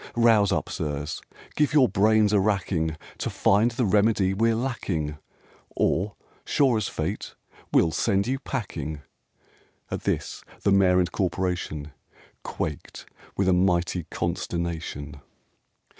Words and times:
Rouse 0.15 0.51
up, 0.51 0.67
sirs! 0.67 1.21
Give 1.55 1.73
your 1.75 1.87
brains 1.87 2.33
a 2.33 2.39
racking, 2.39 2.97
To 3.19 3.29
find 3.29 3.69
the 3.69 3.85
remedy 3.85 4.33
we're 4.33 4.55
lacking, 4.55 5.19
Or, 5.75 6.15
sure 6.43 6.77
as 6.77 6.87
fate, 6.87 7.35
we'll 7.71 7.91
send 7.91 8.25
you 8.25 8.39
packing!" 8.39 9.01
At 9.91 10.01
this 10.05 10.43
the 10.63 10.71
Mayor 10.71 10.97
and 10.97 11.11
Corporation 11.11 11.91
Quaked 12.43 13.05
with 13.37 13.47
a 13.47 13.53
mighty 13.53 14.05
consternation. 14.09 15.21